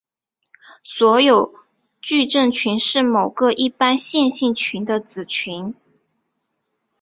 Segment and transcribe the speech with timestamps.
[0.83, 1.53] 所有
[2.01, 5.75] 矩阵群是某个一般线性群的子群。